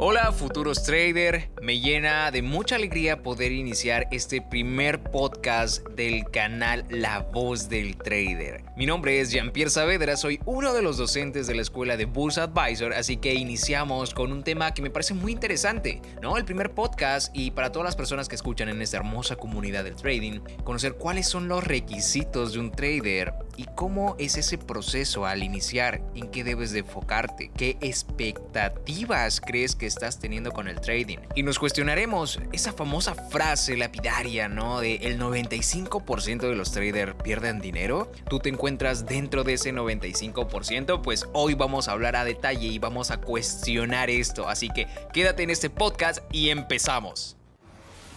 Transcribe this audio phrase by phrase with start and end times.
[0.00, 6.84] Hola futuros trader, me llena de mucha alegría poder iniciar este primer podcast del canal
[6.88, 8.62] La Voz del Trader.
[8.76, 12.38] Mi nombre es Jean-Pierre Saavedra, soy uno de los docentes de la escuela de Bulls
[12.38, 16.36] Advisor, así que iniciamos con un tema que me parece muy interesante, ¿no?
[16.36, 19.96] El primer podcast y para todas las personas que escuchan en esta hermosa comunidad del
[19.96, 25.42] trading, conocer cuáles son los requisitos de un trader y cómo es ese proceso al
[25.42, 31.18] iniciar, en qué debes de enfocarte, qué expectativas crees que estás teniendo con el trading.
[31.34, 34.80] Y nos cuestionaremos esa famosa frase lapidaria, ¿no?
[34.80, 38.12] De el 95% de los traders pierden dinero.
[38.30, 41.02] ¿Tú te encuentras dentro de ese 95%?
[41.02, 44.48] Pues hoy vamos a hablar a detalle y vamos a cuestionar esto.
[44.48, 47.37] Así que quédate en este podcast y empezamos.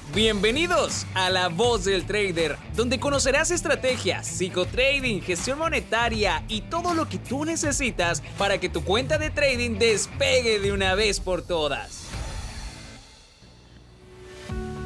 [0.10, 7.08] Bienvenidos a La Voz del Trader, donde conocerás estrategias, psicotrading, gestión monetaria y todo lo
[7.08, 12.11] que tú necesitas para que tu cuenta de trading despegue de una vez por todas.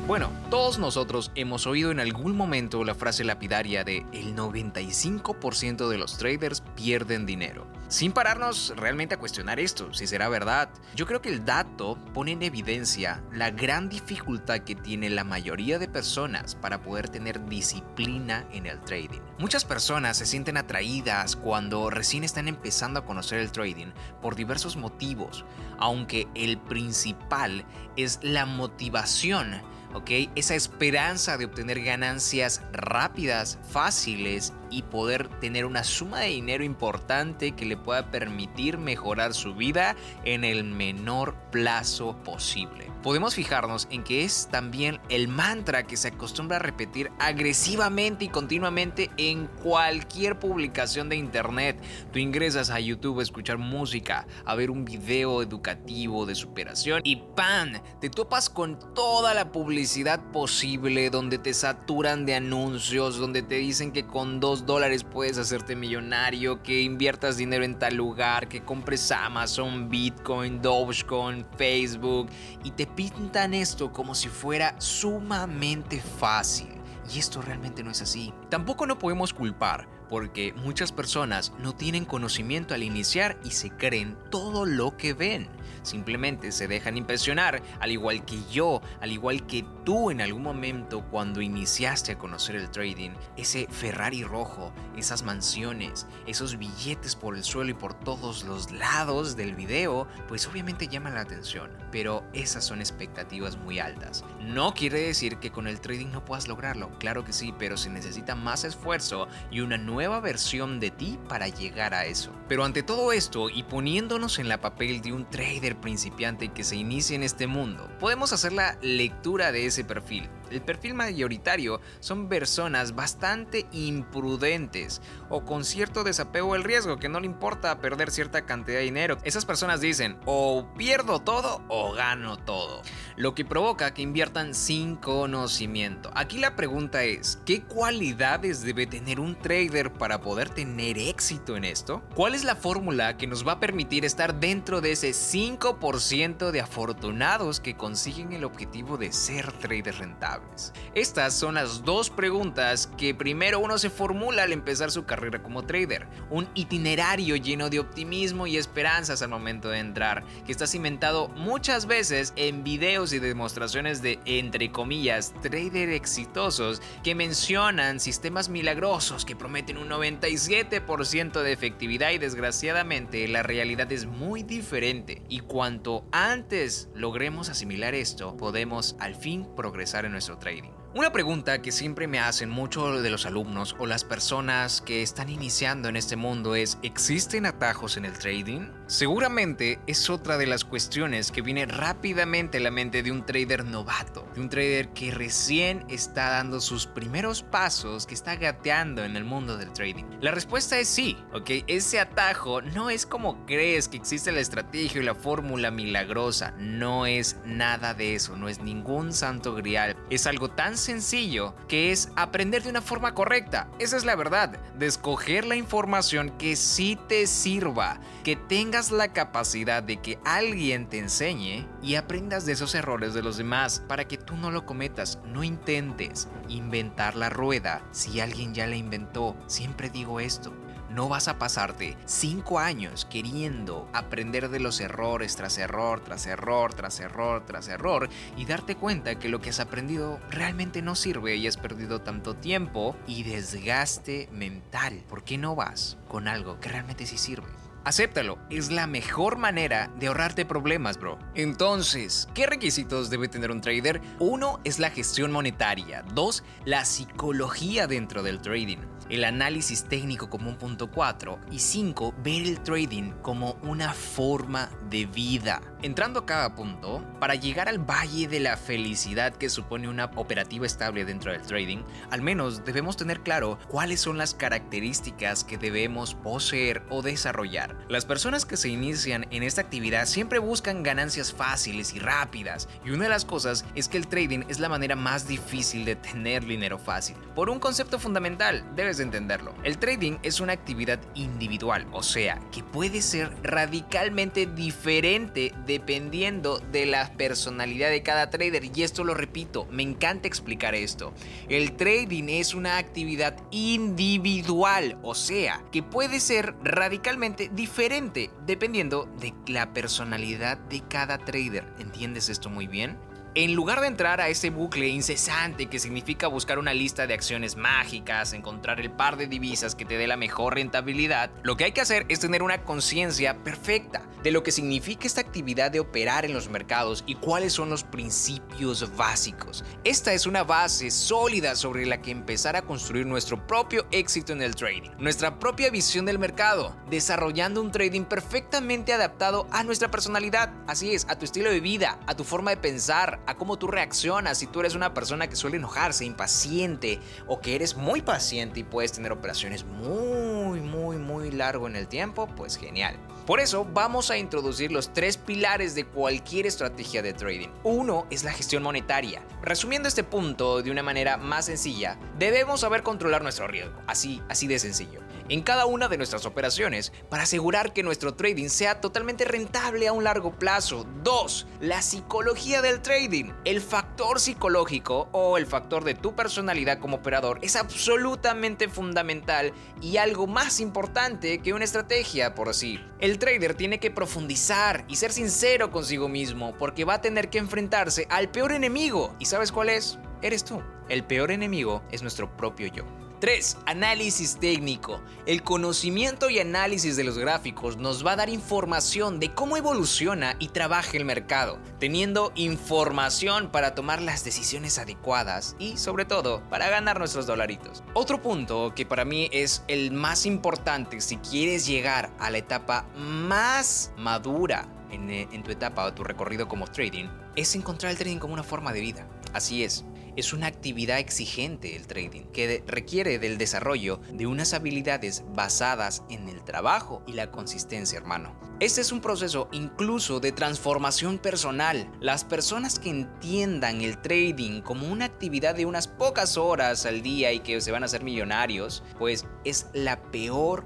[0.07, 5.97] Bueno, todos nosotros hemos oído en algún momento la frase lapidaria de el 95% de
[5.97, 7.65] los traders pierden dinero.
[7.87, 12.33] Sin pararnos realmente a cuestionar esto, si será verdad, yo creo que el dato pone
[12.33, 18.45] en evidencia la gran dificultad que tiene la mayoría de personas para poder tener disciplina
[18.51, 19.21] en el trading.
[19.39, 23.87] Muchas personas se sienten atraídas cuando recién están empezando a conocer el trading
[24.21, 25.45] por diversos motivos,
[25.79, 27.65] aunque el principal
[27.97, 29.61] es la motivación
[29.95, 30.11] ¿ok?
[30.35, 37.51] Esa esperanza de obtener ganancias rápidas, fáciles y poder tener una suma de dinero importante
[37.53, 42.91] que le pueda permitir mejorar su vida en el menor plazo posible.
[43.01, 48.29] Podemos fijarnos en que es también el mantra que se acostumbra a repetir agresivamente y
[48.29, 51.79] continuamente en cualquier publicación de internet.
[52.11, 57.17] Tú ingresas a YouTube a escuchar música, a ver un video educativo de superación y
[57.35, 57.73] ¡pam!
[58.01, 63.91] Te topas con toda la publicidad posible donde te saturan de anuncios, donde te dicen
[63.91, 69.11] que con dos dólares puedes hacerte millonario, que inviertas dinero en tal lugar, que compres
[69.11, 72.29] Amazon, Bitcoin, Dogecoin, Facebook
[72.63, 76.69] y te pintan esto como si fuera sumamente fácil.
[77.11, 78.33] Y esto realmente no es así.
[78.49, 84.17] Tampoco no podemos culpar porque muchas personas no tienen conocimiento al iniciar y se creen
[84.29, 85.47] todo lo que ven.
[85.83, 91.05] Simplemente se dejan impresionar, al igual que yo, al igual que tú en algún momento
[91.11, 93.11] cuando iniciaste a conocer el trading.
[93.37, 99.35] Ese Ferrari rojo, esas mansiones, esos billetes por el suelo y por todos los lados
[99.35, 101.71] del video, pues obviamente llaman la atención.
[101.91, 104.23] Pero esas son expectativas muy altas.
[104.41, 107.89] No quiere decir que con el trading no puedas lograrlo, claro que sí, pero se
[107.89, 112.31] necesita más esfuerzo y una nueva versión de ti para llegar a eso.
[112.47, 116.75] Pero ante todo esto y poniéndonos en la papel de un trader principiante que se
[116.75, 120.29] inicie en este mundo, podemos hacer la lectura de ese perfil.
[120.51, 127.19] El perfil mayoritario son personas bastante imprudentes o con cierto desapego al riesgo que no
[127.19, 129.17] le importa perder cierta cantidad de dinero.
[129.23, 132.83] Esas personas dicen o pierdo todo o gano todo,
[133.17, 136.11] lo que provoca que inviertan sin conocimiento.
[136.13, 141.63] Aquí la pregunta es, ¿qué cualidades debe tener un trader para poder tener éxito en
[141.63, 142.01] esto?
[142.15, 146.61] ¿Cuál es la fórmula que nos va a permitir estar dentro de ese 5% de
[146.61, 150.73] afortunados que consiguen el objetivo de ser traders rentables?
[150.93, 155.63] Estas son las dos preguntas que primero uno se formula al empezar su carrera como
[155.63, 156.07] trader.
[156.29, 161.85] Un itinerario lleno de optimismo y esperanzas al momento de entrar, que está cimentado muchas
[161.85, 169.35] veces en videos y demostraciones de, entre comillas, trader exitosos que mencionan sistemas milagrosos que
[169.35, 176.89] prometen un 97% de efectividad y desgraciadamente la realidad es muy diferente y cuanto antes
[176.93, 180.84] logremos asimilar esto, podemos al fin progresar en nuestro trading.
[180.95, 185.27] Una pregunta que siempre me hacen muchos de los alumnos o las personas que están
[185.27, 188.69] iniciando en este mundo es, ¿existen atajos en el trading?
[188.87, 193.65] Seguramente es otra de las cuestiones que viene rápidamente a la mente de un trader
[193.65, 199.17] novato, de un trader que recién está dando sus primeros pasos, que está gateando en
[199.17, 200.05] el mundo del trading.
[200.21, 201.65] La respuesta es sí, ¿ok?
[201.67, 207.05] Ese atajo no es como crees que existe la estrategia y la fórmula milagrosa, no
[207.05, 212.09] es nada de eso, no es ningún santo grial, es algo tan sencillo que es
[212.15, 213.67] aprender de una forma correcta.
[213.79, 219.11] Esa es la verdad, de escoger la información que sí te sirva, que tengas la
[219.11, 224.07] capacidad de que alguien te enseñe y aprendas de esos errores de los demás para
[224.07, 225.19] que tú no lo cometas.
[225.25, 229.35] No intentes inventar la rueda si alguien ya la inventó.
[229.47, 230.53] Siempre digo esto.
[230.95, 236.73] No vas a pasarte 5 años queriendo aprender de los errores tras error, tras error,
[236.73, 238.07] tras error, tras error
[238.37, 242.37] y darte cuenta que lo que has aprendido realmente no sirve y has perdido tanto
[242.37, 245.03] tiempo y desgaste mental.
[245.09, 247.49] ¿Por qué no vas con algo que realmente sí sirve?
[247.83, 251.19] Acéptalo, es la mejor manera de ahorrarte problemas, bro.
[251.35, 254.01] Entonces, ¿qué requisitos debe tener un trader?
[254.19, 260.49] Uno es la gestión monetaria, dos, la psicología dentro del trading el análisis técnico como
[260.49, 265.61] un punto 4 y 5, ver el trading como una forma de vida.
[265.81, 270.65] Entrando a cada punto, para llegar al valle de la felicidad que supone una operativa
[270.65, 276.15] estable dentro del trading, al menos debemos tener claro cuáles son las características que debemos
[276.15, 277.77] poseer o desarrollar.
[277.87, 282.89] Las personas que se inician en esta actividad siempre buscan ganancias fáciles y rápidas, y
[282.89, 286.45] una de las cosas es que el trading es la manera más difícil de tener
[286.45, 287.15] dinero fácil.
[287.35, 289.53] Por un concepto fundamental, debes de entenderlo.
[289.63, 296.85] El trading es una actividad individual, o sea, que puede ser radicalmente diferente dependiendo de
[296.85, 298.63] la personalidad de cada trader.
[298.75, 301.13] Y esto lo repito, me encanta explicar esto.
[301.49, 309.33] El trading es una actividad individual, o sea, que puede ser radicalmente diferente dependiendo de
[309.47, 311.65] la personalidad de cada trader.
[311.79, 312.97] ¿Entiendes esto muy bien?
[313.37, 317.57] En lugar de entrar a ese bucle incesante que significa buscar una lista de acciones
[317.57, 321.73] mágicas, encontrar el par de divisas que te dé la mejor rentabilidad, lo que hay
[321.73, 326.23] que hacer es tener una conciencia perfecta de lo que significa esta actividad de operar
[326.23, 329.65] en los mercados y cuáles son los principios básicos.
[329.83, 334.43] Esta es una base sólida sobre la que empezar a construir nuestro propio éxito en
[334.43, 340.53] el trading, nuestra propia visión del mercado, desarrollando un trading perfectamente adaptado a nuestra personalidad,
[340.67, 343.67] así es, a tu estilo de vida, a tu forma de pensar, a cómo tú
[343.67, 344.37] reaccionas.
[344.37, 348.63] Si tú eres una persona que suele enojarse, impaciente o que eres muy paciente y
[348.63, 352.97] puedes tener operaciones muy, muy, muy largo en el tiempo, pues genial.
[353.25, 357.49] Por eso vamos a introducir los tres pilares de cualquier estrategia de trading.
[357.63, 359.23] Uno es la gestión monetaria.
[359.41, 363.73] Resumiendo este punto de una manera más sencilla, debemos saber controlar nuestro riesgo.
[363.87, 368.49] Así, así de sencillo en cada una de nuestras operaciones para asegurar que nuestro trading
[368.49, 370.85] sea totalmente rentable a un largo plazo.
[371.03, 371.47] 2.
[371.61, 373.31] La psicología del trading.
[373.43, 379.97] El factor psicológico o el factor de tu personalidad como operador es absolutamente fundamental y
[379.97, 382.77] algo más importante que una estrategia por sí.
[382.99, 387.37] El trader tiene que profundizar y ser sincero consigo mismo porque va a tener que
[387.37, 389.15] enfrentarse al peor enemigo.
[389.17, 389.97] ¿Y sabes cuál es?
[390.21, 390.61] Eres tú.
[390.89, 392.83] El peor enemigo es nuestro propio yo.
[393.19, 393.57] 3.
[393.65, 395.01] Análisis técnico.
[395.25, 400.35] El conocimiento y análisis de los gráficos nos va a dar información de cómo evoluciona
[400.39, 406.69] y trabaja el mercado, teniendo información para tomar las decisiones adecuadas y sobre todo para
[406.69, 407.83] ganar nuestros dolaritos.
[407.93, 412.85] Otro punto que para mí es el más importante si quieres llegar a la etapa
[412.95, 418.17] más madura en, en tu etapa o tu recorrido como trading es encontrar el trading
[418.17, 419.07] como una forma de vida.
[419.33, 419.83] Así es,
[420.15, 426.29] es una actividad exigente el trading que requiere del desarrollo de unas habilidades basadas en
[426.29, 428.35] el trabajo y la consistencia, hermano.
[428.59, 431.91] Este es un proceso incluso de transformación personal.
[431.99, 437.33] Las personas que entiendan el trading como una actividad de unas pocas horas al día
[437.33, 440.65] y que se van a hacer millonarios, pues es la peor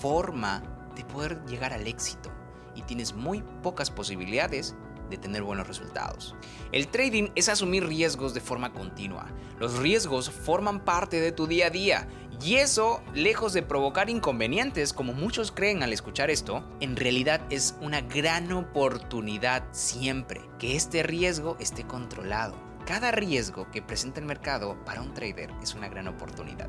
[0.00, 0.62] forma
[0.94, 2.30] de poder llegar al éxito
[2.76, 4.76] y tienes muy pocas posibilidades
[5.10, 6.34] de tener buenos resultados.
[6.72, 9.26] El trading es asumir riesgos de forma continua.
[9.58, 12.08] Los riesgos forman parte de tu día a día
[12.44, 17.74] y eso, lejos de provocar inconvenientes como muchos creen al escuchar esto, en realidad es
[17.80, 22.56] una gran oportunidad siempre que este riesgo esté controlado.
[22.84, 26.68] Cada riesgo que presenta el mercado para un trader es una gran oportunidad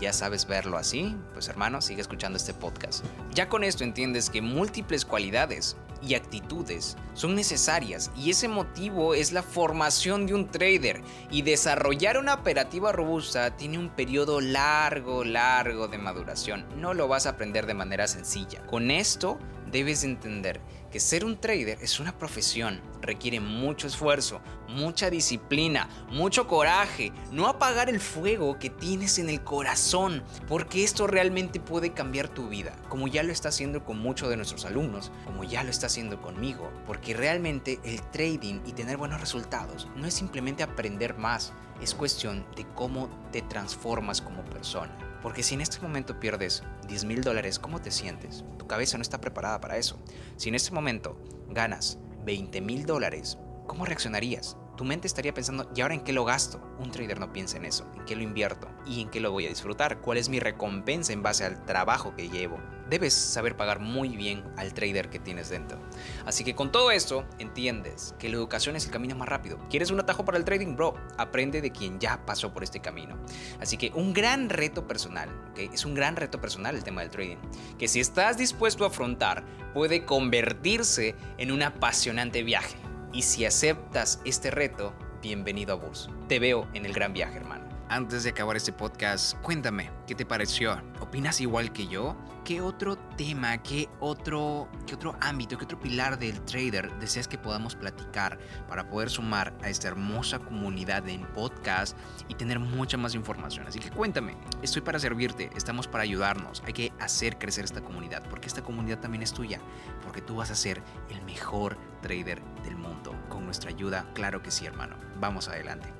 [0.00, 3.04] ya sabes verlo así, pues hermano, sigue escuchando este podcast.
[3.34, 9.32] Ya con esto entiendes que múltiples cualidades y actitudes son necesarias y ese motivo es
[9.32, 15.88] la formación de un trader y desarrollar una operativa robusta tiene un periodo largo, largo
[15.88, 16.64] de maduración.
[16.76, 18.64] No lo vas a aprender de manera sencilla.
[18.66, 19.38] Con esto
[19.70, 26.46] debes entender que ser un trader es una profesión, requiere mucho esfuerzo, mucha disciplina, mucho
[26.46, 32.28] coraje, no apagar el fuego que tienes en el corazón, porque esto realmente puede cambiar
[32.28, 35.70] tu vida, como ya lo está haciendo con muchos de nuestros alumnos, como ya lo
[35.70, 41.16] está haciendo conmigo, porque realmente el trading y tener buenos resultados no es simplemente aprender
[41.16, 41.52] más,
[41.82, 45.07] es cuestión de cómo te transformas como persona.
[45.22, 48.44] Porque si en este momento pierdes 10 mil dólares, ¿cómo te sientes?
[48.58, 49.98] Tu cabeza no está preparada para eso.
[50.36, 54.57] Si en este momento ganas 20 mil dólares, ¿cómo reaccionarías?
[54.78, 56.62] Tu mente estaría pensando, ¿y ahora en qué lo gasto?
[56.78, 59.44] Un trader no piensa en eso, en qué lo invierto y en qué lo voy
[59.44, 62.60] a disfrutar, cuál es mi recompensa en base al trabajo que llevo.
[62.88, 65.80] Debes saber pagar muy bien al trader que tienes dentro.
[66.26, 69.58] Así que con todo esto, entiendes que la educación es el camino más rápido.
[69.68, 70.94] ¿Quieres un atajo para el trading, bro?
[71.18, 73.18] Aprende de quien ya pasó por este camino.
[73.60, 75.68] Así que un gran reto personal, ¿okay?
[75.72, 77.38] es un gran reto personal el tema del trading,
[77.78, 79.44] que si estás dispuesto a afrontar,
[79.74, 82.87] puede convertirse en un apasionante viaje.
[83.12, 86.10] Y si aceptas este reto, bienvenido a vos.
[86.28, 87.67] Te veo en el gran viaje, hermano.
[87.90, 90.78] Antes de acabar este podcast, cuéntame, ¿qué te pareció?
[91.00, 92.18] ¿Opinas igual que yo?
[92.44, 97.38] ¿Qué otro tema, qué otro, qué otro ámbito, qué otro pilar del trader deseas que
[97.38, 101.96] podamos platicar para poder sumar a esta hermosa comunidad en podcast
[102.28, 103.66] y tener mucha más información?
[103.66, 108.22] Así que cuéntame, estoy para servirte, estamos para ayudarnos, hay que hacer crecer esta comunidad,
[108.28, 109.60] porque esta comunidad también es tuya,
[110.04, 113.14] porque tú vas a ser el mejor trader del mundo.
[113.30, 114.96] Con nuestra ayuda, claro que sí, hermano.
[115.18, 115.97] Vamos adelante.